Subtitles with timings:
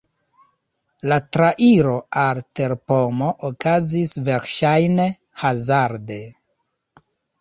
[1.11, 1.91] La trairo
[2.23, 5.07] al terpomo okazis verŝajne
[5.43, 6.23] hazarde.